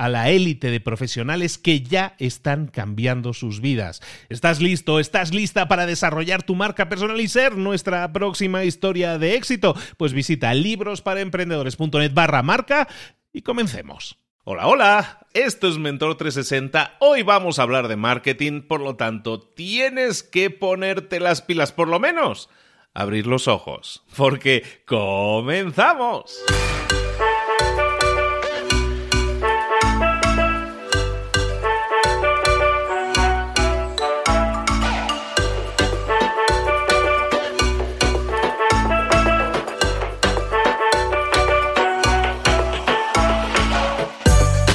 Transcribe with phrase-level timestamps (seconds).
[0.00, 4.00] a la élite de profesionales que ya están cambiando sus vidas.
[4.30, 4.98] ¿Estás listo?
[4.98, 9.76] ¿Estás lista para desarrollar tu marca personal y ser nuestra próxima historia de éxito?
[9.98, 12.88] Pues visita librosparaemprendedores.net barra marca
[13.30, 14.16] y comencemos.
[14.44, 16.96] Hola, hola, esto es Mentor 360.
[17.00, 21.88] Hoy vamos a hablar de marketing, por lo tanto, tienes que ponerte las pilas, por
[21.88, 22.48] lo menos
[22.94, 26.42] abrir los ojos, porque comenzamos.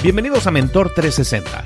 [0.05, 1.65] Bienvenidos a Mentor 360,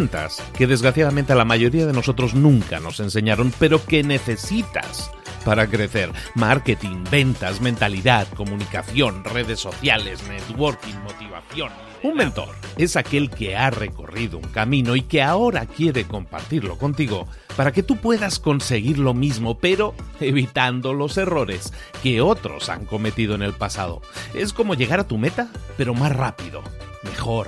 [0.57, 5.11] que desgraciadamente a la mayoría de nosotros nunca nos enseñaron, pero que necesitas
[5.45, 6.11] para crecer.
[6.35, 11.71] Marketing, ventas, mentalidad, comunicación, redes sociales, networking, motivación.
[12.03, 17.27] Un mentor es aquel que ha recorrido un camino y que ahora quiere compartirlo contigo
[17.55, 23.35] para que tú puedas conseguir lo mismo, pero evitando los errores que otros han cometido
[23.35, 24.01] en el pasado.
[24.33, 26.63] Es como llegar a tu meta, pero más rápido,
[27.03, 27.47] mejor.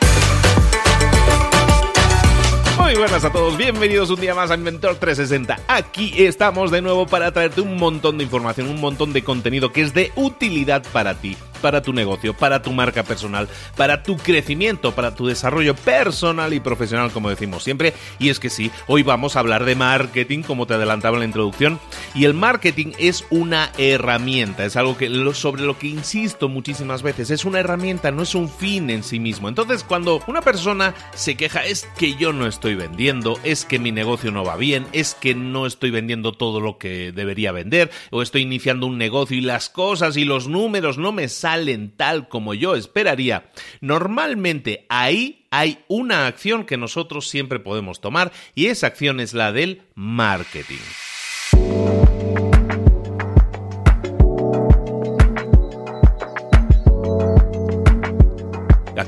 [2.91, 5.61] Muy buenas a todos, bienvenidos un día más a Inventor 360.
[5.69, 9.79] Aquí estamos de nuevo para traerte un montón de información, un montón de contenido que
[9.79, 14.93] es de utilidad para ti para tu negocio, para tu marca personal, para tu crecimiento,
[14.93, 17.93] para tu desarrollo personal y profesional, como decimos siempre.
[18.19, 21.25] Y es que sí, hoy vamos a hablar de marketing, como te adelantaba en la
[21.25, 21.79] introducción.
[22.13, 27.29] Y el marketing es una herramienta, es algo que, sobre lo que insisto muchísimas veces.
[27.29, 29.47] Es una herramienta, no es un fin en sí mismo.
[29.47, 33.91] Entonces, cuando una persona se queja, es que yo no estoy vendiendo, es que mi
[33.91, 38.21] negocio no va bien, es que no estoy vendiendo todo lo que debería vender, o
[38.21, 42.29] estoy iniciando un negocio y las cosas y los números no me salen salen tal
[42.29, 43.51] como yo esperaría,
[43.81, 49.51] normalmente ahí hay una acción que nosotros siempre podemos tomar y esa acción es la
[49.51, 50.79] del marketing.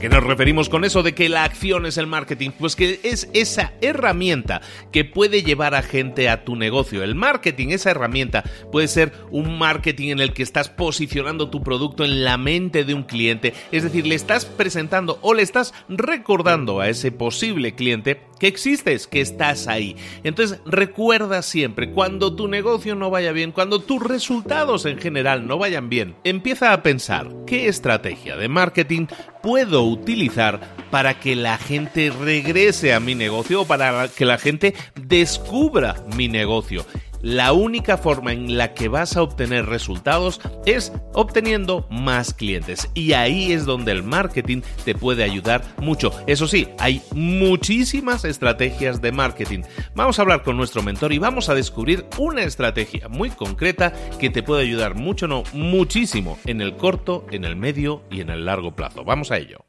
[0.04, 2.50] Qué nos referimos con eso de que la acción es el marketing?
[2.60, 4.60] Pues que es esa herramienta
[4.92, 7.04] que puede llevar a gente a tu negocio.
[7.04, 12.04] El marketing, esa herramienta, puede ser un marketing en el que estás posicionando tu producto
[12.04, 13.54] en la mente de un cliente.
[13.72, 19.08] Es decir, le estás presentando o le estás recordando a ese posible cliente que existes,
[19.08, 19.96] que estás ahí.
[20.26, 25.58] Entonces recuerda siempre, cuando tu negocio no vaya bien, cuando tus resultados en general no
[25.58, 29.06] vayan bien, empieza a pensar qué estrategia de marketing
[29.42, 30.60] puedo utilizar
[30.92, 36.28] para que la gente regrese a mi negocio o para que la gente descubra mi
[36.28, 36.86] negocio
[37.24, 42.90] la única forma en la que vas a obtener resultados es obteniendo más clientes.
[42.94, 46.12] Y ahí es donde el marketing te puede ayudar mucho.
[46.28, 49.62] Eso sí, hay muchísimas estrategias de marketing.
[49.96, 54.30] Vamos a hablar con nuestro mentor y vamos a descubrir una estrategia muy concreta que
[54.30, 58.46] te puede ayudar mucho, no muchísimo, en el corto, en el medio y en el
[58.46, 59.06] largo plazo.
[59.06, 59.66] Vamos a ello.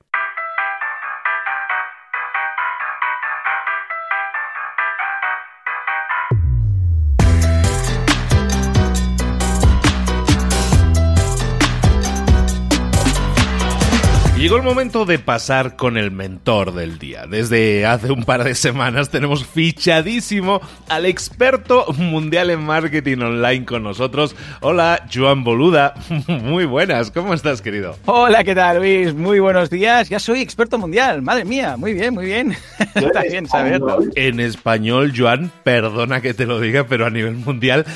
[14.44, 17.24] Llegó el momento de pasar con el mentor del día.
[17.26, 20.60] Desde hace un par de semanas tenemos fichadísimo
[20.90, 24.36] al experto mundial en marketing online con nosotros.
[24.60, 25.94] Hola, Joan Boluda.
[26.28, 27.96] Muy buenas, ¿cómo estás, querido?
[28.04, 29.14] Hola, ¿qué tal, Luis?
[29.14, 30.10] Muy buenos días.
[30.10, 31.22] Ya soy experto mundial.
[31.22, 32.54] Madre mía, muy bien, muy bien.
[32.94, 34.00] Está bien saberlo.
[34.14, 37.86] En español, Joan, perdona que te lo diga, pero a nivel mundial,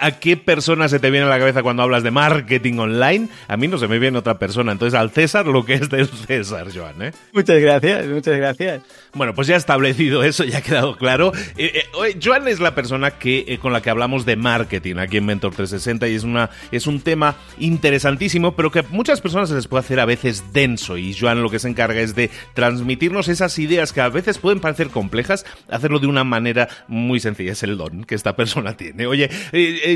[0.00, 3.28] ¿a qué persona se te viene a la cabeza cuando hablas de marketing online?
[3.48, 4.72] A mí no se me viene otra persona.
[4.72, 7.02] Entonces, al César lo que es del César, Joan.
[7.02, 7.12] ¿eh?
[7.32, 8.82] Muchas gracias, muchas gracias.
[9.12, 11.32] Bueno, pues ya establecido eso, ya ha quedado claro.
[11.56, 15.26] Eh, eh, Joan es la persona que, con la que hablamos de marketing aquí en
[15.26, 19.54] Mentor 360 y es, una, es un tema interesantísimo, pero que a muchas personas se
[19.54, 23.28] les puede hacer a veces denso y Joan lo que se encarga es de transmitirnos
[23.28, 27.52] esas ideas que a veces pueden parecer complejas, hacerlo de una manera muy sencilla.
[27.52, 29.06] Es el don que esta persona tiene.
[29.06, 29.30] Oye,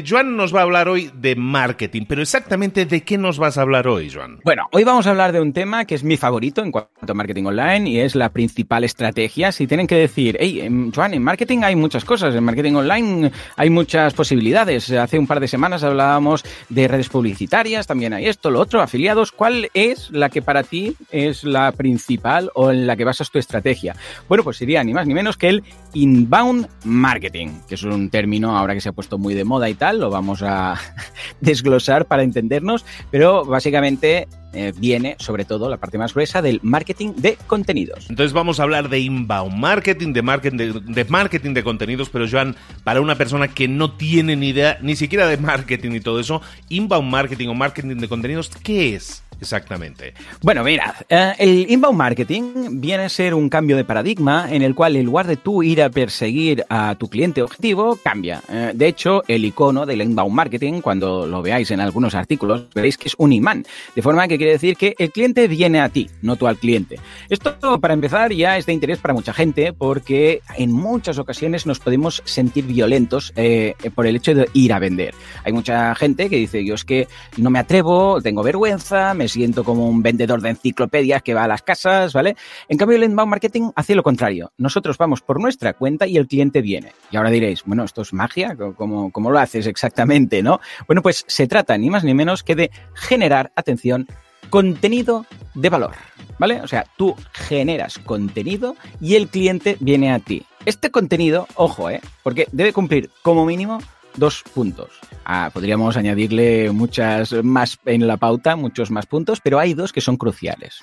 [0.06, 3.62] Joan nos va a hablar hoy de marketing, pero exactamente de qué nos vas a
[3.62, 4.40] hablar hoy, Joan.
[4.44, 7.14] Bueno, hoy vamos a hablar de un tema que es mi favorito en cuanto a
[7.14, 9.52] marketing online y es la principal estrategia.
[9.52, 13.70] Si tienen que decir, hey, Juan, en marketing hay muchas cosas, en marketing online hay
[13.70, 14.90] muchas posibilidades.
[14.90, 19.32] Hace un par de semanas hablábamos de redes publicitarias, también hay esto, lo otro, afiliados.
[19.32, 23.38] ¿Cuál es la que para ti es la principal o en la que basas tu
[23.38, 23.96] estrategia?
[24.28, 28.56] Bueno, pues sería ni más ni menos que el inbound marketing, que es un término
[28.56, 30.75] ahora que se ha puesto muy de moda y tal, lo vamos a
[31.40, 37.14] desglosar para entendernos, pero básicamente eh, viene sobre todo la parte más gruesa del marketing
[37.16, 38.06] de contenidos.
[38.08, 42.54] Entonces vamos a hablar de inbound marketing, de marketing de, marketing de contenidos, pero Joan,
[42.84, 46.40] para una persona que no tiene ni idea ni siquiera de marketing y todo eso,
[46.68, 49.24] inbound marketing o marketing de contenidos, ¿qué es?
[49.40, 50.14] Exactamente.
[50.42, 54.75] Bueno, mira, eh, el inbound marketing viene a ser un cambio de paradigma en el
[54.75, 58.42] cual en lugar de tú ir a perseguir a tu cliente objetivo, cambia.
[58.48, 62.98] Eh, de hecho, el icono del inbound marketing, cuando lo veáis en algunos artículos, veréis
[62.98, 63.64] que es un imán.
[63.94, 66.98] De forma que quiere decir que el cliente viene a ti, no tú al cliente.
[67.28, 71.80] Esto, para empezar, ya es de interés para mucha gente porque en muchas ocasiones nos
[71.80, 75.14] podemos sentir violentos eh, por el hecho de ir a vender.
[75.44, 79.65] Hay mucha gente que dice, yo es que no me atrevo, tengo vergüenza, me siento
[79.65, 82.37] como un vendedor de enciclopedias que va a las casas, ¿vale?
[82.69, 84.53] En cambio, el inbound marketing hace lo contrario.
[84.59, 86.93] Nosotros vamos por nuestra cuenta y el cliente viene.
[87.11, 88.56] Y ahora diréis, bueno, ¿esto es magia?
[88.76, 90.61] ¿Cómo, cómo lo haces exactamente, no?
[90.87, 94.06] Bueno, pues se trata ni más ni menos que de generar, atención,
[94.50, 95.93] contenido de valor,
[96.38, 96.61] ¿vale?
[96.61, 100.45] O sea, tú generas contenido y el cliente viene a ti.
[100.64, 102.00] Este contenido, ojo, ¿eh?
[102.23, 103.78] Porque debe cumplir como mínimo
[104.16, 104.90] dos puntos.
[105.25, 110.00] Ah, podríamos añadirle muchas más en la pauta, muchos más puntos, pero hay dos que
[110.00, 110.80] son cruciales.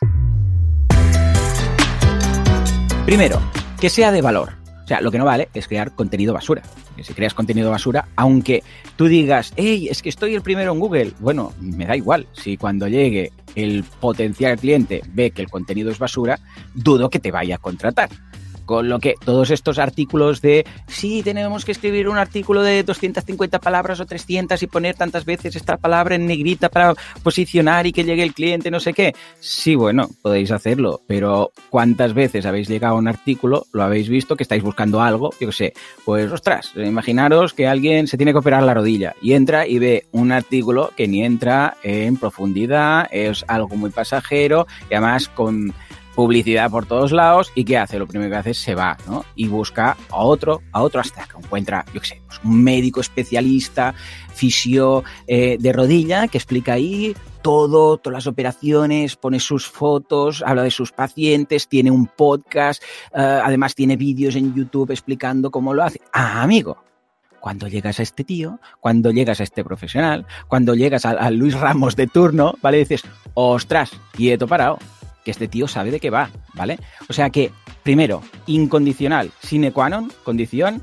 [3.05, 3.41] Primero,
[3.79, 4.53] que sea de valor.
[4.83, 6.61] O sea, lo que no vale es crear contenido basura.
[7.01, 8.63] si creas contenido basura, aunque
[8.95, 12.27] tú digas, hey, es que estoy el primero en Google, bueno, me da igual.
[12.33, 16.39] Si cuando llegue el potencial cliente ve que el contenido es basura,
[16.73, 18.09] dudo que te vaya a contratar.
[18.71, 23.59] Con lo que todos estos artículos de sí, tenemos que escribir un artículo de 250
[23.59, 28.05] palabras o 300 y poner tantas veces esta palabra en negrita para posicionar y que
[28.05, 29.13] llegue el cliente, no sé qué.
[29.41, 34.37] Sí, bueno, podéis hacerlo, pero ¿cuántas veces habéis llegado a un artículo, lo habéis visto,
[34.37, 35.31] que estáis buscando algo?
[35.41, 35.73] Yo qué sé,
[36.05, 40.05] pues ostras, imaginaros que alguien se tiene que operar la rodilla y entra y ve
[40.13, 45.73] un artículo que ni entra en profundidad, es algo muy pasajero y además con
[46.21, 47.97] publicidad por todos lados y ¿qué hace?
[47.97, 49.25] Lo primero que hace es se va, ¿no?
[49.35, 53.01] Y busca a otro, a otro hasta que encuentra, yo qué sé, pues un médico
[53.01, 53.95] especialista,
[54.31, 60.61] fisio eh, de rodilla que explica ahí todo, todas las operaciones, pone sus fotos, habla
[60.61, 62.83] de sus pacientes, tiene un podcast,
[63.15, 66.01] eh, además tiene vídeos en YouTube explicando cómo lo hace.
[66.13, 66.83] Ah, amigo,
[67.39, 71.59] cuando llegas a este tío, cuando llegas a este profesional, cuando llegas a, a Luis
[71.59, 72.77] Ramos de turno, ¿vale?
[72.77, 73.01] Dices,
[73.33, 74.77] ostras, quieto parado,
[75.23, 76.79] que este tío sabe de qué va, ¿vale?
[77.09, 77.51] O sea que,
[77.83, 80.81] primero, incondicional, sine qua non, condición,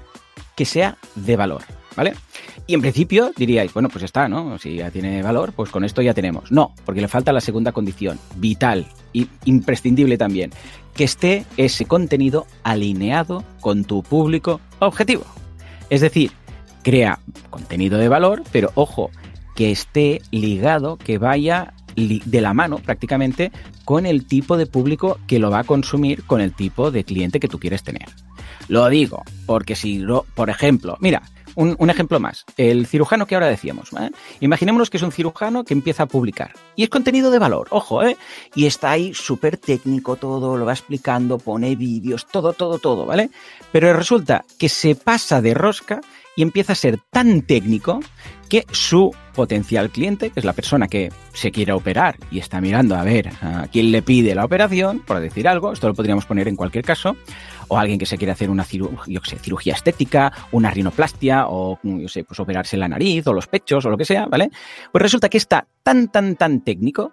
[0.56, 1.62] que sea de valor,
[1.96, 2.14] ¿vale?
[2.66, 4.58] Y en principio diríais, bueno, pues está, ¿no?
[4.58, 6.52] Si ya tiene valor, pues con esto ya tenemos.
[6.52, 10.50] No, porque le falta la segunda condición, vital y imprescindible también,
[10.94, 15.24] que esté ese contenido alineado con tu público objetivo.
[15.90, 16.32] Es decir,
[16.82, 19.10] crea contenido de valor, pero ojo,
[19.54, 23.50] que esté ligado, que vaya de la mano prácticamente
[23.84, 27.40] con el tipo de público que lo va a consumir, con el tipo de cliente
[27.40, 28.08] que tú quieres tener.
[28.68, 31.22] Lo digo, porque si, por ejemplo, mira,
[31.58, 33.90] un, ejemplo más, el cirujano que ahora decíamos.
[33.94, 34.10] ¿eh?
[34.38, 36.52] Imaginémonos que es un cirujano que empieza a publicar.
[36.76, 38.16] Y es contenido de valor, ojo, ¿eh?
[38.54, 43.30] Y está ahí súper técnico todo, lo va explicando, pone vídeos, todo, todo, todo, ¿vale?
[43.72, 46.00] Pero resulta que se pasa de rosca
[46.36, 47.98] y empieza a ser tan técnico
[48.48, 52.96] que su potencial cliente, que es la persona que se quiere operar y está mirando
[52.96, 56.48] a ver a quién le pide la operación, por decir algo, esto lo podríamos poner
[56.48, 57.16] en cualquier caso,
[57.68, 62.40] o alguien que se quiere hacer una cirugía estética, una rinoplastia, o yo sé, pues
[62.40, 64.50] operarse la nariz, o los pechos, o lo que sea, ¿vale?
[64.90, 67.12] Pues resulta que está tan, tan, tan técnico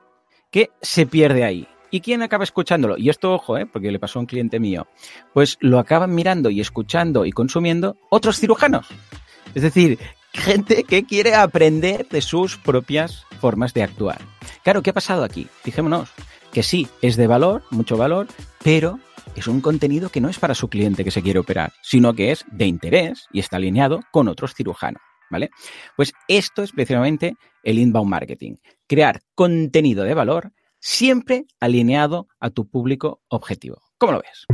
[0.50, 1.68] que se pierde ahí.
[1.92, 2.98] ¿Y quién acaba escuchándolo?
[2.98, 3.66] Y esto, ojo, ¿eh?
[3.66, 4.88] porque le pasó a un cliente mío.
[5.34, 8.88] Pues lo acaban mirando y escuchando y consumiendo otros cirujanos.
[9.54, 10.00] Es decir,
[10.36, 14.22] gente que quiere aprender de sus propias formas de actuar.
[14.64, 15.48] Claro, ¿qué ha pasado aquí?
[15.64, 16.10] Fijémonos
[16.52, 18.28] que sí, es de valor, mucho valor,
[18.64, 19.00] pero
[19.36, 22.32] es un contenido que no es para su cliente que se quiere operar, sino que
[22.32, 25.02] es de interés y está alineado con otros cirujanos.
[25.30, 25.50] ¿Vale?
[25.98, 28.58] Pues esto es precisamente el inbound marketing.
[28.88, 33.82] Crear contenido de valor siempre alineado a tu público objetivo.
[33.98, 34.46] ¿Cómo lo ves?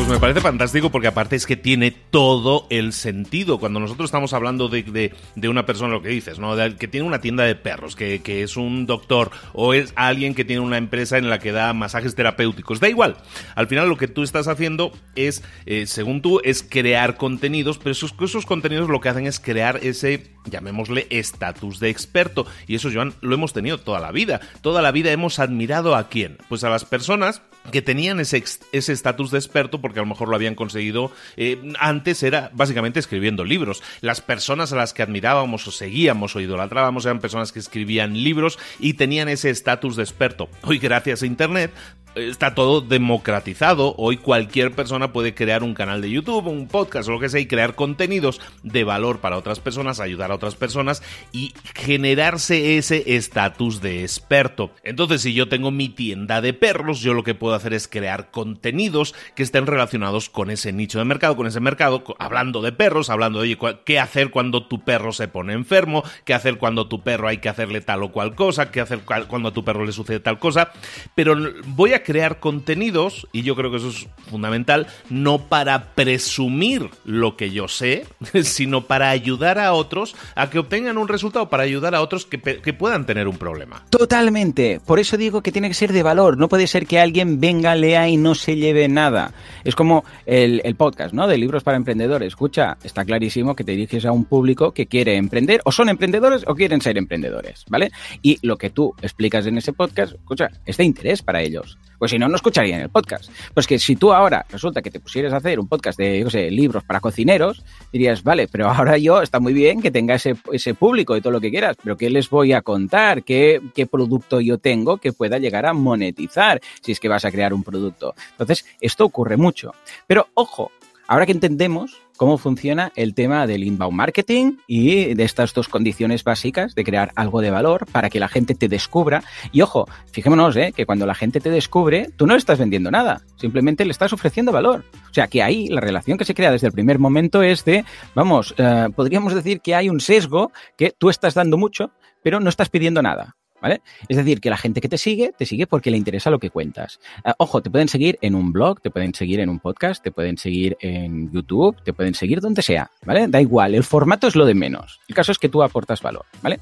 [0.00, 3.58] Pues me parece fantástico porque aparte es que tiene todo el sentido.
[3.58, 5.12] Cuando nosotros estamos hablando de,
[5.46, 6.56] una persona, lo que dices, ¿no?
[6.78, 10.62] que tiene una tienda de perros, que, es un doctor o es alguien que tiene
[10.62, 12.80] una empresa en la que da masajes terapéuticos.
[12.80, 13.18] Da igual.
[13.54, 17.90] Al final lo que tú estás haciendo es, eh, según tú, es crear contenidos, pero
[17.90, 22.46] esos, esos contenidos lo que hacen es crear ese, llamémosle, estatus de experto.
[22.66, 24.40] Y eso, Joan, lo hemos tenido toda la vida.
[24.62, 26.38] Toda la vida hemos admirado a quién?
[26.48, 30.36] Pues a las personas que tenían ese estatus de experto porque a lo mejor lo
[30.36, 33.82] habían conseguido eh, antes era básicamente escribiendo libros.
[34.00, 38.58] Las personas a las que admirábamos o seguíamos o idolatrábamos eran personas que escribían libros
[38.78, 40.48] y tenían ese estatus de experto.
[40.62, 41.72] Hoy gracias a Internet
[42.14, 43.94] está todo democratizado.
[43.96, 47.40] Hoy cualquier persona puede crear un canal de YouTube, un podcast o lo que sea
[47.40, 51.02] y crear contenidos de valor para otras personas, ayudar a otras personas
[51.32, 54.72] y generarse ese estatus de experto.
[54.82, 58.30] Entonces, si yo tengo mi tienda de perros, yo lo que puedo hacer es crear
[58.30, 63.10] contenidos que estén relacionados con ese nicho de mercado, con ese mercado, hablando de perros,
[63.10, 67.28] hablando de qué hacer cuando tu perro se pone enfermo, qué hacer cuando tu perro
[67.28, 70.20] hay que hacerle tal o cual cosa, qué hacer cuando a tu perro le sucede
[70.20, 70.72] tal cosa.
[71.14, 71.36] Pero
[71.66, 77.36] voy a crear contenidos, y yo creo que eso es fundamental, no para presumir lo
[77.36, 78.06] que yo sé,
[78.42, 82.38] sino para ayudar a otros a que obtengan un resultado, para ayudar a otros que,
[82.70, 83.84] puedan tener un problema.
[83.90, 84.80] Totalmente.
[84.86, 86.38] Por eso digo que tiene que ser de valor.
[86.38, 89.34] No puede ser que alguien venga, lea y no se lleve nada.
[89.64, 91.26] Es como el, el podcast, ¿no?
[91.26, 92.28] De libros para emprendedores.
[92.28, 96.44] Escucha, está clarísimo que te diriges a un público que quiere emprender, o son emprendedores
[96.46, 97.90] o quieren ser emprendedores, ¿vale?
[98.22, 101.78] Y lo que tú explicas en ese podcast, escucha, es de interés para ellos.
[102.00, 103.30] Pues si no, no escucharían el podcast.
[103.52, 106.30] Pues que si tú ahora resulta que te pusieras a hacer un podcast de, yo
[106.30, 110.34] sé, libros para cocineros, dirías, vale, pero ahora yo está muy bien que tenga ese,
[110.50, 113.22] ese público y todo lo que quieras, pero ¿qué les voy a contar?
[113.22, 117.30] ¿Qué, ¿Qué producto yo tengo que pueda llegar a monetizar si es que vas a
[117.30, 118.14] crear un producto?
[118.30, 119.74] Entonces, esto ocurre mucho.
[120.06, 120.72] Pero ojo,
[121.10, 126.22] ahora que entendemos cómo funciona el tema del inbound marketing y de estas dos condiciones
[126.22, 129.24] básicas de crear algo de valor para que la gente te descubra.
[129.50, 130.72] Y ojo, fijémonos ¿eh?
[130.74, 134.12] que cuando la gente te descubre, tú no le estás vendiendo nada, simplemente le estás
[134.12, 134.84] ofreciendo valor.
[135.10, 137.84] O sea que ahí la relación que se crea desde el primer momento es de,
[138.14, 141.90] vamos, eh, podríamos decir que hay un sesgo que tú estás dando mucho,
[142.22, 143.34] pero no estás pidiendo nada.
[143.60, 143.82] ¿Vale?
[144.08, 146.50] Es decir, que la gente que te sigue, te sigue porque le interesa lo que
[146.50, 147.00] cuentas.
[147.24, 150.10] Eh, ojo, te pueden seguir en un blog, te pueden seguir en un podcast, te
[150.10, 153.28] pueden seguir en YouTube, te pueden seguir donde sea, ¿vale?
[153.28, 155.00] Da igual, el formato es lo de menos.
[155.08, 156.60] El caso es que tú aportas valor, ¿vale?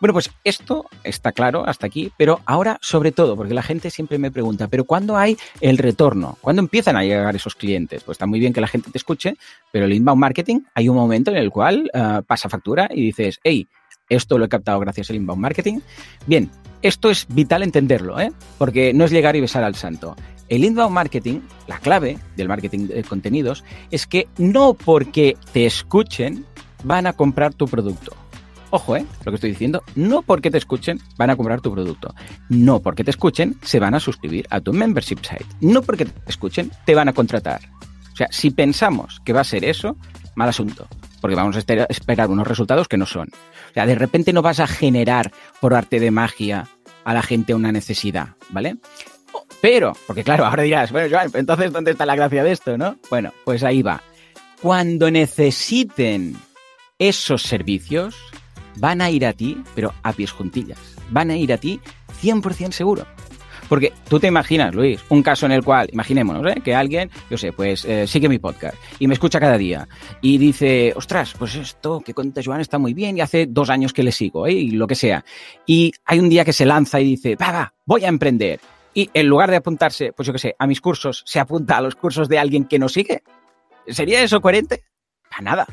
[0.00, 4.18] Bueno, pues esto está claro hasta aquí, pero ahora sobre todo, porque la gente siempre
[4.18, 6.38] me pregunta, pero ¿cuándo hay el retorno?
[6.40, 8.02] ¿Cuándo empiezan a llegar esos clientes?
[8.02, 9.36] Pues está muy bien que la gente te escuche,
[9.70, 13.38] pero el inbound marketing hay un momento en el cual uh, pasa factura y dices,
[13.44, 13.68] hey,
[14.14, 15.80] esto lo he captado gracias al inbound marketing.
[16.26, 16.50] Bien,
[16.82, 18.32] esto es vital entenderlo, ¿eh?
[18.58, 20.16] porque no es llegar y besar al santo.
[20.48, 26.44] El inbound marketing, la clave del marketing de contenidos, es que no porque te escuchen
[26.84, 28.16] van a comprar tu producto.
[28.70, 29.04] Ojo, ¿eh?
[29.24, 32.14] Lo que estoy diciendo, no porque te escuchen van a comprar tu producto.
[32.48, 35.46] No porque te escuchen se van a suscribir a tu membership site.
[35.60, 37.60] No porque te escuchen te van a contratar.
[38.12, 39.96] O sea, si pensamos que va a ser eso,
[40.34, 40.88] mal asunto.
[41.20, 43.28] Porque vamos a esperar unos resultados que no son.
[43.28, 46.68] O sea, de repente no vas a generar por arte de magia
[47.04, 48.76] a la gente una necesidad, ¿vale?
[49.60, 52.96] Pero, porque claro, ahora dirás, bueno, Joan, entonces, ¿dónde está la gracia de esto, no?
[53.08, 54.02] Bueno, pues ahí va.
[54.60, 56.36] Cuando necesiten
[56.98, 58.16] esos servicios,
[58.76, 60.78] van a ir a ti, pero a pies juntillas.
[61.10, 61.80] Van a ir a ti
[62.22, 63.06] 100% seguro.
[63.72, 66.60] Porque tú te imaginas, Luis, un caso en el cual, imaginémonos, ¿eh?
[66.62, 69.88] que alguien, yo sé, pues eh, sigue mi podcast y me escucha cada día
[70.20, 73.94] y dice, ostras, pues esto que cuenta Joan está muy bien y hace dos años
[73.94, 74.52] que le sigo, ¿eh?
[74.52, 75.24] y lo que sea.
[75.64, 78.60] Y hay un día que se lanza y dice, va, va, voy a emprender.
[78.92, 81.80] Y en lugar de apuntarse, pues yo qué sé, a mis cursos, se apunta a
[81.80, 83.22] los cursos de alguien que no sigue.
[83.86, 84.84] ¿Sería eso coherente?
[85.30, 85.66] Para nada.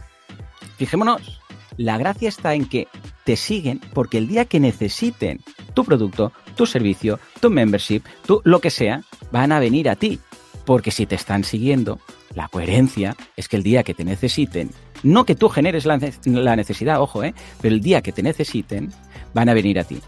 [0.77, 1.41] Fijémonos.
[1.75, 2.88] La gracia está en que
[3.25, 5.41] te siguen porque el día que necesiten
[5.73, 10.19] tu producto, tu servicio, tu membership, tu lo que sea, van a venir a ti.
[10.65, 11.99] Porque si te están siguiendo,
[12.35, 14.69] la coherencia es que el día que te necesiten,
[15.03, 15.97] no que tú generes la,
[16.55, 17.33] necesidad, ojo, ¿eh?
[17.61, 18.91] pero el día que te necesiten,
[19.33, 19.99] van a venir a ti.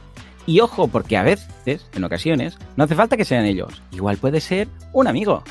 [0.46, 3.82] Y ojo, porque a veces, en ocasiones, no hace falta que sean ellos.
[3.92, 5.44] Igual puede ser un amigo,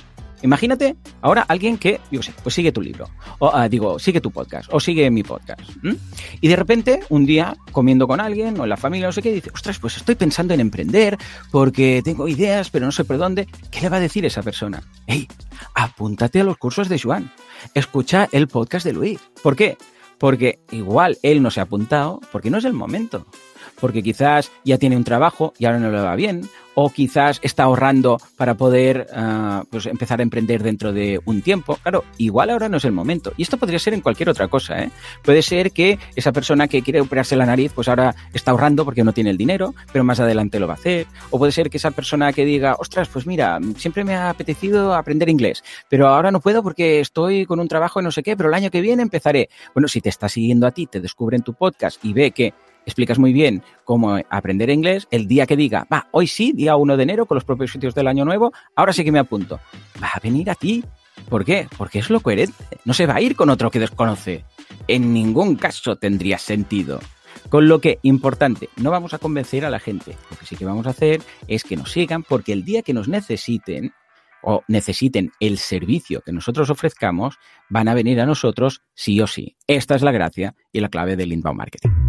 [0.42, 4.30] Imagínate ahora alguien que, yo sé, pues sigue tu libro, o uh, digo, sigue tu
[4.30, 5.60] podcast, o sigue mi podcast.
[6.40, 9.32] Y de repente, un día, comiendo con alguien, o en la familia, no sé qué,
[9.32, 11.18] dice, ostras, pues estoy pensando en emprender,
[11.50, 13.46] porque tengo ideas, pero no sé por dónde.
[13.70, 14.82] ¿Qué le va a decir esa persona?
[15.06, 15.28] Hey,
[15.74, 17.30] apúntate a los cursos de Joan,
[17.74, 19.20] escucha el podcast de Luis.
[19.42, 19.76] ¿Por qué?
[20.18, 23.26] Porque igual él no se ha apuntado, porque no es el momento
[23.80, 27.64] porque quizás ya tiene un trabajo y ahora no le va bien, o quizás está
[27.64, 31.76] ahorrando para poder uh, pues empezar a emprender dentro de un tiempo.
[31.82, 33.32] Claro, igual ahora no es el momento.
[33.36, 34.82] Y esto podría ser en cualquier otra cosa.
[34.82, 34.90] ¿eh?
[35.22, 39.04] Puede ser que esa persona que quiere operarse la nariz, pues ahora está ahorrando porque
[39.04, 41.06] no tiene el dinero, pero más adelante lo va a hacer.
[41.30, 44.94] O puede ser que esa persona que diga, ostras, pues mira, siempre me ha apetecido
[44.94, 48.36] aprender inglés, pero ahora no puedo porque estoy con un trabajo y no sé qué,
[48.36, 49.48] pero el año que viene empezaré.
[49.74, 52.54] Bueno, si te está siguiendo a ti, te descubre en tu podcast y ve que
[52.90, 56.96] explicas muy bien cómo aprender inglés, el día que diga, va, hoy sí, día 1
[56.96, 59.60] de enero, con los propios sitios del año nuevo, ahora sí que me apunto.
[60.02, 60.84] Va a venir a ti.
[61.28, 61.68] ¿Por qué?
[61.76, 62.64] Porque es lo coherente.
[62.84, 64.44] No se va a ir con otro que desconoce.
[64.88, 67.00] En ningún caso tendría sentido.
[67.48, 70.16] Con lo que, importante, no vamos a convencer a la gente.
[70.30, 72.94] Lo que sí que vamos a hacer es que nos sigan porque el día que
[72.94, 73.92] nos necesiten
[74.42, 79.56] o necesiten el servicio que nosotros ofrezcamos, van a venir a nosotros sí o sí.
[79.66, 81.99] Esta es la gracia y la clave del inbound marketing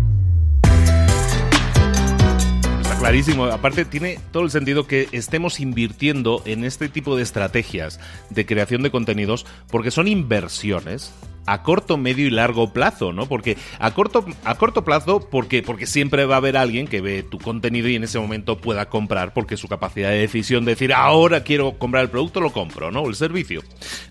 [3.02, 3.46] clarísimo.
[3.46, 8.84] Aparte, tiene todo el sentido que estemos invirtiendo en este tipo de estrategias de creación
[8.84, 11.12] de contenidos porque son inversiones
[11.48, 13.26] a corto, medio y largo plazo, ¿no?
[13.26, 17.24] Porque a corto, a corto plazo, porque, porque siempre va a haber alguien que ve
[17.24, 20.94] tu contenido y en ese momento pueda comprar, porque su capacidad de decisión de decir
[20.94, 23.08] ahora quiero comprar el producto, lo compro, ¿no?
[23.08, 23.64] El servicio.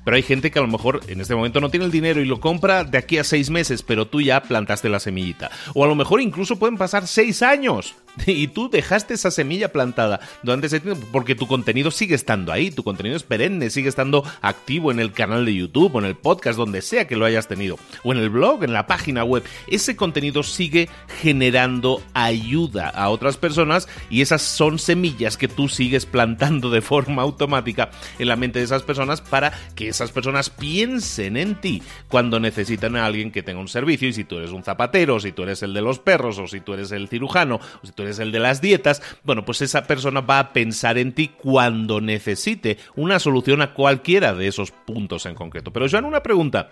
[0.04, 2.24] Pero hay gente que a lo mejor en este momento no tiene el dinero y
[2.24, 5.50] lo compra de aquí a seis meses, pero tú ya plantaste la semillita.
[5.74, 7.94] O a lo mejor incluso pueden pasar seis años
[8.26, 12.70] y tú dejaste esa semilla plantada durante ese tiempo porque tu contenido sigue estando ahí,
[12.70, 16.16] tu contenido es perenne, sigue estando activo en el canal de YouTube o en el
[16.16, 19.44] podcast, donde sea que lo hayas tenido, o en el blog, en la página web.
[19.68, 20.88] Ese contenido sigue
[21.20, 27.22] generando ayuda a otras personas y esas son semillas que tú sigues plantando de forma
[27.22, 32.40] automática en la mente de esas personas para que esas personas piensen en ti cuando
[32.40, 35.42] necesitan a alguien que tenga un servicio y si tú eres un zapatero, si tú
[35.42, 38.18] eres el de los perros, o si tú eres el cirujano, o si tú eres
[38.18, 42.78] el de las dietas, bueno, pues esa persona va a pensar en ti cuando necesite
[42.96, 45.72] una solución a cualquiera de esos puntos en concreto.
[45.72, 46.70] Pero Joan, una pregunta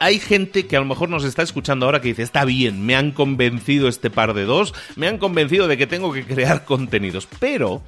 [0.00, 2.96] hay gente que a lo mejor nos está escuchando ahora que dice, está bien, me
[2.96, 7.28] han convencido este par de dos, me han convencido de que tengo que crear contenidos,
[7.38, 7.82] pero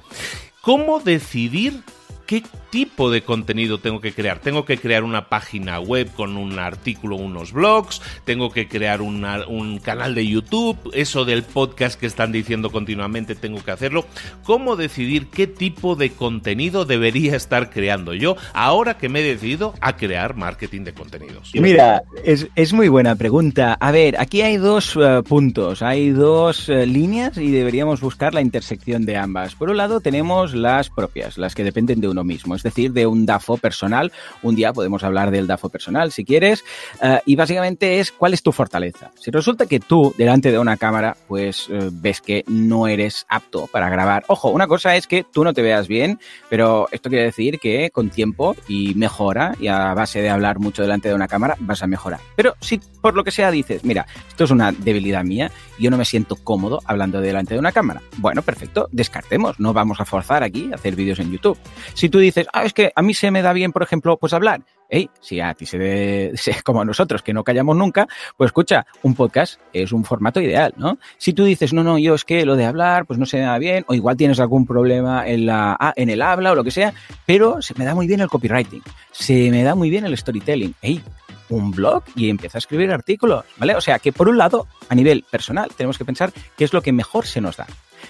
[0.61, 1.81] ¿cómo decidir
[2.29, 4.37] qué tipo de contenido tengo que crear.
[4.37, 9.79] Tengo que crear una página web con un artículo, unos blogs, tengo que crear un
[9.83, 14.05] canal de YouTube, eso del podcast que están diciendo continuamente, tengo que hacerlo.
[14.43, 19.73] ¿Cómo decidir qué tipo de contenido debería estar creando yo ahora que me he decidido
[19.81, 21.49] a crear marketing de contenidos?
[21.55, 23.73] Mira, es, muy buena pregunta.
[23.73, 28.41] A ver, aquí hay dos eh, puntos, hay dos eh, líneas y deberíamos buscar la
[28.41, 29.55] intersección de ambas.
[29.55, 33.07] Por un lado tenemos las propias, las que dependen de uno mismo es decir, de
[33.07, 34.11] un DAFO personal.
[34.41, 36.63] Un día podemos hablar del DAFO personal si quieres.
[37.01, 39.11] Eh, y básicamente es cuál es tu fortaleza.
[39.15, 43.67] Si resulta que tú, delante de una cámara, pues eh, ves que no eres apto
[43.67, 44.23] para grabar.
[44.27, 47.89] Ojo, una cosa es que tú no te veas bien, pero esto quiere decir que
[47.91, 51.83] con tiempo y mejora, y a base de hablar mucho delante de una cámara, vas
[51.83, 52.19] a mejorar.
[52.35, 55.97] Pero si por lo que sea dices, mira, esto es una debilidad mía, yo no
[55.97, 58.01] me siento cómodo hablando delante de una cámara.
[58.17, 61.57] Bueno, perfecto, descartemos, no vamos a forzar aquí a hacer vídeos en YouTube.
[61.93, 64.33] Si tú dices, ah, es que a mí se me da bien, por ejemplo, pues
[64.33, 64.61] hablar.
[64.89, 68.85] Hey, si a ti se ve como a nosotros, que no callamos nunca, pues escucha,
[69.03, 70.97] un podcast es un formato ideal, ¿no?
[71.17, 73.43] Si tú dices, no, no, yo es que lo de hablar, pues no se me
[73.43, 76.63] da bien, o igual tienes algún problema en, la, ah, en el habla o lo
[76.63, 76.93] que sea,
[77.25, 80.75] pero se me da muy bien el copywriting, se me da muy bien el storytelling.
[80.81, 81.03] Hey,
[81.49, 83.75] un blog y empieza a escribir artículos, ¿vale?
[83.75, 86.81] O sea que por un lado, a nivel personal, tenemos que pensar qué es lo
[86.81, 87.67] que mejor se nos da.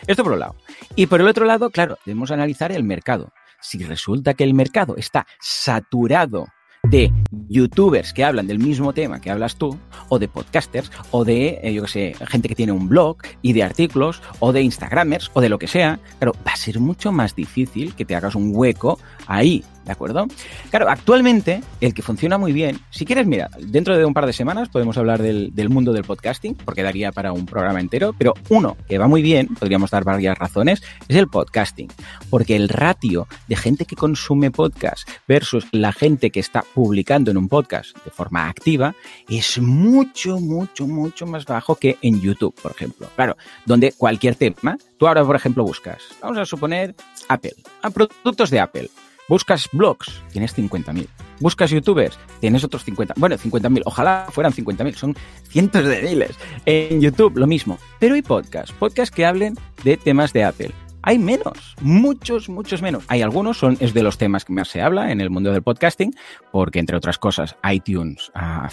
[0.07, 0.55] Esto por un lado.
[0.95, 3.31] Y por el otro lado, claro, debemos analizar el mercado.
[3.61, 6.47] Si resulta que el mercado está saturado
[6.83, 7.11] de
[7.49, 11.73] youtubers que hablan del mismo tema que hablas tú, o de podcasters, o de, eh,
[11.73, 15.41] yo qué sé, gente que tiene un blog y de artículos, o de Instagramers, o
[15.41, 18.51] de lo que sea, pero va a ser mucho más difícil que te hagas un
[18.55, 20.27] hueco ahí ¿De acuerdo?
[20.69, 24.33] Claro, actualmente el que funciona muy bien, si quieres, mira, dentro de un par de
[24.33, 28.77] semanas podemos hablar del, mundo del podcasting, porque daría para un programa entero, pero uno
[28.87, 31.87] que va muy bien, podríamos dar varias razones, es el podcasting,
[32.29, 37.37] porque el ratio de gente que consume podcast versus la gente que está publicando en
[37.37, 38.93] un podcast de forma activa
[39.27, 43.09] es mucho, mucho, mucho más bajo que en YouTube, por ejemplo.
[43.15, 46.93] Claro, donde cualquier tema, tú ahora, por ejemplo, buscas, vamos a suponer
[47.27, 48.89] Apple, a productos de Apple
[49.29, 51.07] Buscas blogs, tienes 50.000.
[51.39, 53.13] Buscas youtubers, tienes otros 50.
[53.17, 55.15] Bueno, 50.000, ojalá fueran 50.000, son
[55.47, 56.35] cientos de miles.
[56.65, 57.77] En YouTube, lo mismo.
[57.99, 60.71] Pero hay podcasts, podcasts que hablen de temas de Apple.
[61.01, 63.03] Hay menos, muchos, muchos menos.
[63.07, 65.63] Hay algunos, son, es de los temas que más se habla en el mundo del
[65.63, 66.13] podcasting,
[66.51, 68.69] porque entre otras cosas, iTunes ha,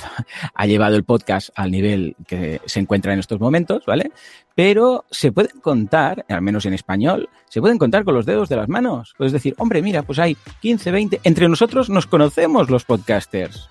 [0.67, 4.11] llevado el podcast al nivel que se encuentra en estos momentos, ¿vale?
[4.57, 8.57] pero se pueden contar, al menos en español, se pueden contar con los dedos de
[8.57, 9.15] las manos.
[9.19, 13.69] Puedes decir, hombre, mira, pues hay 15, 20, entre nosotros nos conocemos los podcasters.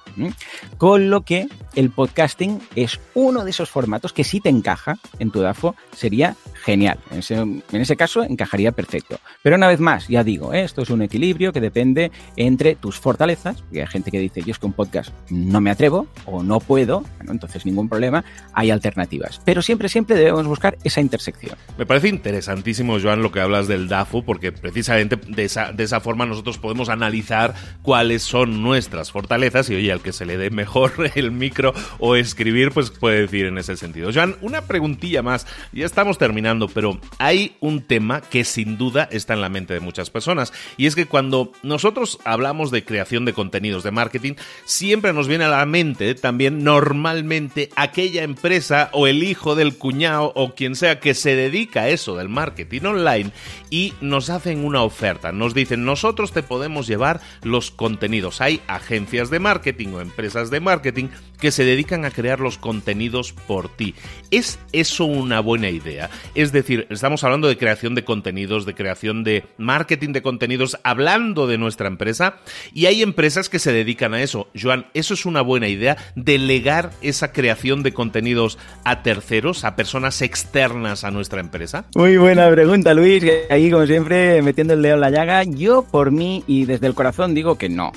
[0.77, 5.31] Con lo que el podcasting es uno de esos formatos que si te encaja en
[5.31, 6.97] tu DAFO sería genial.
[7.11, 9.19] En ese, caso encajaría perfecto.
[9.43, 10.63] Pero una vez más, ya digo, ¿eh?
[10.63, 14.51] esto es un equilibrio que depende entre tus fortalezas, y hay gente que dice, yo
[14.51, 18.71] es que un podcast no me atrevo o no puedo, bueno, entonces ningún problema, hay
[18.71, 19.39] alternativas.
[19.45, 21.55] Pero siempre, siempre debemos buscar esa intersección.
[21.77, 25.99] Me parece interesantísimo, Joan, lo que hablas del DAFO, porque precisamente de esa, de esa
[25.99, 30.49] forma nosotros podemos analizar cuáles son nuestras fortalezas y, oye, al que se le dé
[30.49, 34.09] mejor el micro o escribir, pues puede decir en ese sentido.
[34.11, 35.45] Joan, una preguntilla más.
[35.71, 39.79] Ya estamos terminando, pero hay un tema que sin duda está en la mente de
[39.79, 44.33] muchas personas y es que cuando nosotros hablamos de creación de contenidos de marketing,
[44.65, 50.31] siempre nos viene a la mente también normalmente aquella empresa o el hijo del cuñado
[50.35, 53.31] o quien sea que se dedica a eso del marketing online
[53.69, 55.31] y nos hacen una oferta.
[55.31, 58.41] Nos dicen, nosotros te podemos llevar los contenidos.
[58.41, 61.07] Hay agencias de marketing o empresas de marketing
[61.39, 63.95] que se dedican a crear los contenidos por ti.
[64.31, 66.09] ¿Es eso una buena idea?
[66.51, 71.57] Decir, estamos hablando de creación de contenidos, de creación de marketing de contenidos, hablando de
[71.57, 72.37] nuestra empresa,
[72.73, 74.47] y hay empresas que se dedican a eso.
[74.59, 75.97] Joan, ¿eso es una buena idea?
[76.15, 80.75] ¿Delegar esa creación de contenidos a terceros, a personas externas?
[81.03, 81.85] a nuestra empresa?
[81.95, 83.23] Muy buena pregunta, Luis.
[83.49, 85.43] Ahí, como siempre, metiendo el dedo en la llaga.
[85.43, 87.91] Yo, por mí y desde el corazón, digo que no.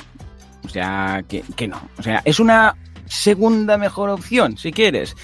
[0.64, 1.80] O sea, que no.
[1.98, 2.74] O sea, es una
[3.08, 5.16] segunda mejor opción, si quieres.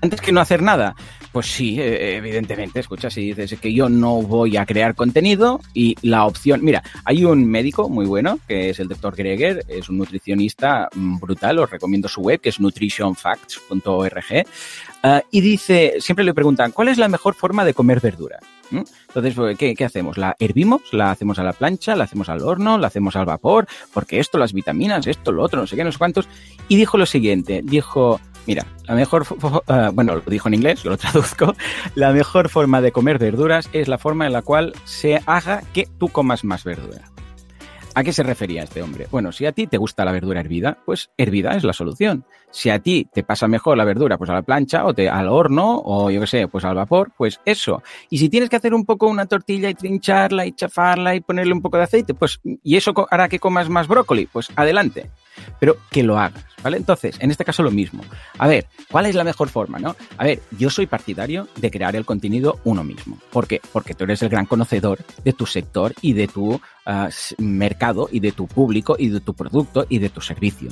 [0.00, 0.94] Antes que no hacer nada.
[1.32, 5.94] Pues sí, eh, evidentemente, escucha, si dices que yo no voy a crear contenido y
[6.00, 9.98] la opción, mira, hay un médico muy bueno, que es el doctor Greger, es un
[9.98, 14.46] nutricionista mm, brutal, os recomiendo su web, que es nutritionfacts.org,
[15.06, 18.40] eh, y dice, siempre le preguntan, ¿cuál es la mejor forma de comer verdura?
[18.70, 18.82] ¿Mm?
[19.08, 20.18] Entonces, pues, ¿qué, ¿qué, hacemos?
[20.18, 20.82] ¿La hervimos?
[20.92, 21.94] ¿La hacemos a la plancha?
[21.94, 22.78] ¿La hacemos al horno?
[22.78, 23.66] ¿La hacemos al vapor?
[23.92, 26.28] Porque esto, las vitaminas, esto, lo otro, no sé qué, no sé cuántos.
[26.68, 30.90] Y dijo lo siguiente, dijo, Mira, la mejor, uh, bueno, lo dijo en inglés, yo
[30.90, 31.54] lo traduzco,
[31.94, 35.88] la mejor forma de comer verduras es la forma en la cual se haga que
[35.98, 37.15] tú comas más verdura.
[37.96, 39.06] ¿A qué se refería este hombre?
[39.10, 42.26] Bueno, si a ti te gusta la verdura hervida, pues hervida es la solución.
[42.50, 45.80] Si a ti te pasa mejor la verdura, pues a la plancha o al horno
[45.82, 47.82] o yo qué sé, pues al vapor, pues eso.
[48.10, 51.54] Y si tienes que hacer un poco una tortilla y trincharla y chafarla y ponerle
[51.54, 55.10] un poco de aceite, pues y eso hará que comas más brócoli, pues adelante.
[55.58, 56.78] Pero que lo hagas, ¿vale?
[56.78, 58.02] Entonces, en este caso lo mismo.
[58.38, 59.94] A ver, ¿cuál es la mejor forma, no?
[60.16, 63.18] A ver, yo soy partidario de crear el contenido uno mismo.
[63.30, 63.60] ¿Por qué?
[63.72, 68.20] Porque tú eres el gran conocedor de tu sector y de tu ah, mercado y
[68.20, 70.70] de tu público y de tu producto y de tu servicio.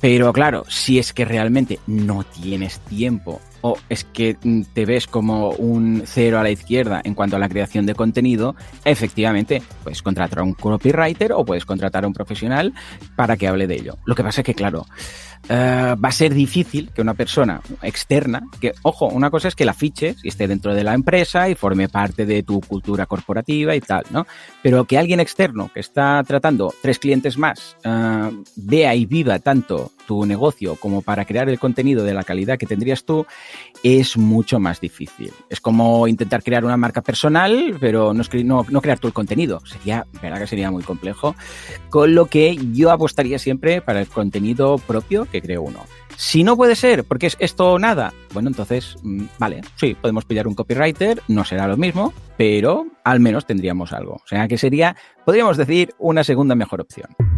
[0.00, 5.08] Pero claro, si es que realmente no tienes tiempo o es que mm, te ves
[5.08, 10.02] como un cero a la izquierda en cuanto a la creación de contenido, efectivamente puedes
[10.02, 12.72] contratar a un copywriter o puedes contratar a un profesional
[13.16, 13.96] para que hable de ello.
[14.04, 14.86] Lo que pasa es que, claro,
[15.48, 19.64] eh, va a ser difícil que una persona externa, que, ojo, una cosa es que
[19.64, 23.74] la fiches y esté dentro de la empresa y forme parte de tu cultura corporativa
[23.74, 24.26] y tal, ¿no?
[24.62, 29.92] Pero que alguien externo que está tratando tres clientes más uh, vea y viva tanto
[30.08, 33.26] tu negocio como para crear el contenido de la calidad que tendrías tú,
[33.82, 35.30] es mucho más difícil.
[35.50, 38.22] Es como intentar crear una marca personal, pero no,
[38.70, 39.60] no, crear tú el contenido.
[39.66, 41.36] Sería, verdad que sería muy complejo.
[41.90, 45.84] Con lo que yo apostaría siempre para el contenido propio que creo uno.
[46.16, 50.24] Si no puede ser, porque es esto o nada, bueno, entonces, mm, vale, sí, podemos
[50.24, 54.14] pillar un copywriter, no será lo mismo, pero al menos tendríamos algo.
[54.14, 57.37] O sea que sería, podríamos decir, una segunda mejor opción.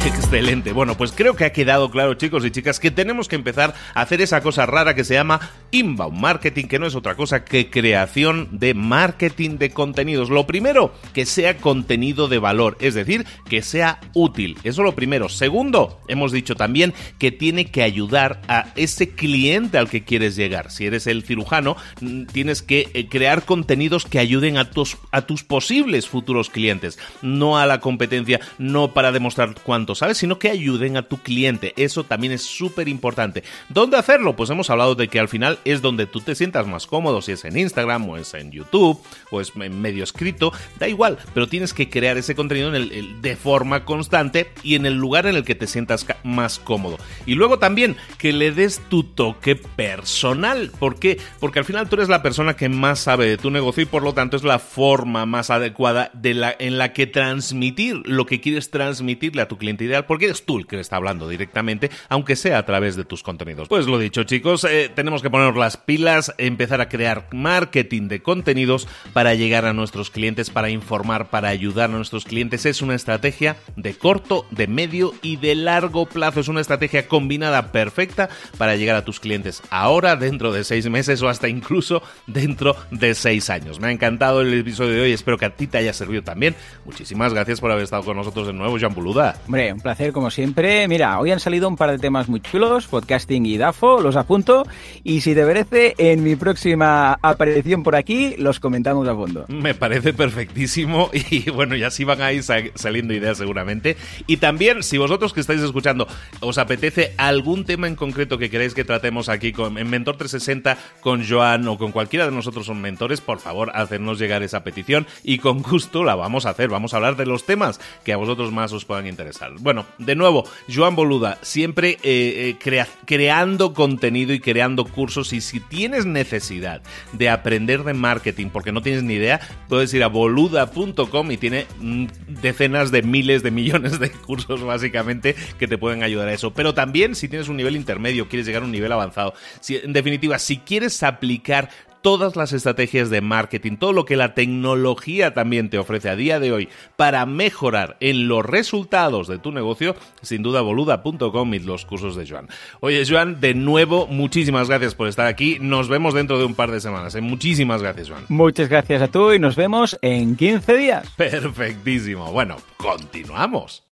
[0.06, 0.72] Excelente.
[0.72, 4.00] Bueno, pues creo que ha quedado claro, chicos y chicas, que tenemos que empezar a
[4.00, 7.68] hacer esa cosa rara que se llama inbound marketing, que no es otra cosa que
[7.68, 10.30] creación de marketing de contenidos.
[10.30, 14.56] Lo primero, que sea contenido de valor, es decir, que sea útil.
[14.64, 15.28] Eso lo primero.
[15.28, 20.70] Segundo, hemos dicho también que tiene que ayudar a ese cliente al que quieres llegar.
[20.70, 25.22] Si eres el cirujano, mm, tienes que eh, crear contenidos que ayuden a tus, a
[25.22, 30.18] tus posibles futuros clientes, no a la competencia, no para demostrar cuánto ¿sabes?
[30.18, 31.72] Sino que ayuden a tu cliente.
[31.76, 33.42] Eso también es súper importante.
[33.68, 34.36] ¿Dónde hacerlo?
[34.36, 37.32] Pues hemos hablado de que al final es donde tú te sientas más cómodo, si
[37.32, 39.00] es en Instagram o es en YouTube
[39.30, 43.84] o es en medio escrito, da igual, pero tienes que crear ese contenido de forma
[43.84, 46.98] constante y en el lugar en el que te sientas más cómodo.
[47.26, 50.70] Y luego también que le des tu toque personal.
[50.78, 51.18] ¿Por qué?
[51.38, 54.02] Porque al final tú eres la persona que más sabe de tu negocio y por
[54.02, 58.40] lo tanto es la forma más adecuada de la, en la que transmitir lo que
[58.40, 61.90] quieres transmitirle a tu cliente ideal porque eres tú el que le está hablando directamente,
[62.08, 63.68] aunque sea a través de tus contenidos.
[63.68, 68.22] Pues lo dicho, chicos, eh, tenemos que poner las pilas, empezar a crear marketing de
[68.22, 72.66] contenidos para llegar a nuestros clientes, para informar, para ayudar a nuestros clientes.
[72.66, 76.40] Es una estrategia de corto, de medio y de largo plazo.
[76.40, 81.22] Es una estrategia combinada perfecta para llegar a tus clientes ahora, dentro de seis meses
[81.22, 83.80] o hasta incluso dentro de seis años.
[83.80, 86.54] Me ha encantado el episodio de hoy, espero que a ti te haya servido también.
[86.84, 89.36] Muchísimas gracias por haber estado con nosotros de nuevo, Jean Boluda.
[89.46, 90.86] Hombre, un placer como siempre.
[90.88, 94.66] Mira, hoy han salido un par de temas muy chulos, podcasting y DAFO, los apunto.
[95.04, 99.44] Y si te merece, en mi próxima aparición por aquí, los comentamos a fondo.
[99.48, 103.96] Me parece perfectísimo y bueno, ya sí van a ir saliendo ideas seguramente.
[104.26, 106.06] Y también, si vosotros que estáis escuchando
[106.40, 110.78] os apetece algún tema en concreto que queréis que tratemos aquí con, en Mentor 360
[111.00, 115.06] con Joan o con cualquiera de nosotros son mentores, por favor, hacernos llegar esa petición
[115.22, 116.68] y con gusto la vamos a hacer.
[116.68, 119.52] Vamos a hablar de los temas que a vosotros más os puedan interesar.
[119.60, 125.34] Bueno, de nuevo, Joan Boluda, siempre eh, eh, creando contenido y creando cursos.
[125.34, 126.80] Y si tienes necesidad
[127.12, 131.66] de aprender de marketing porque no tienes ni idea, puedes ir a boluda.com y tiene
[131.78, 132.06] mm,
[132.40, 136.52] decenas de miles de millones de cursos básicamente que te pueden ayudar a eso.
[136.54, 139.34] Pero también si tienes un nivel intermedio, quieres llegar a un nivel avanzado,
[139.68, 141.68] en definitiva, si quieres aplicar
[142.02, 146.40] todas las estrategias de marketing, todo lo que la tecnología también te ofrece a día
[146.40, 151.84] de hoy para mejorar en los resultados de tu negocio, sin duda boluda.com y los
[151.84, 152.48] cursos de Joan.
[152.80, 155.58] Oye, Joan, de nuevo, muchísimas gracias por estar aquí.
[155.60, 157.14] Nos vemos dentro de un par de semanas.
[157.14, 157.20] ¿eh?
[157.20, 158.24] Muchísimas gracias, Joan.
[158.28, 161.10] Muchas gracias a tú y nos vemos en 15 días.
[161.16, 162.32] Perfectísimo.
[162.32, 163.84] Bueno, continuamos.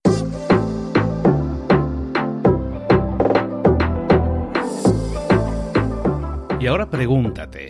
[6.59, 7.69] Y ahora pregúntate,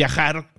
[0.01, 0.50] viajar